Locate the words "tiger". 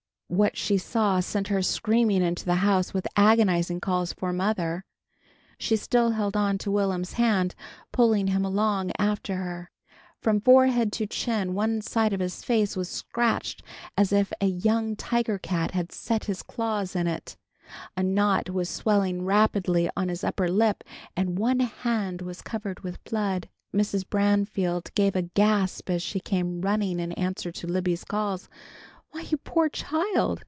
14.95-15.37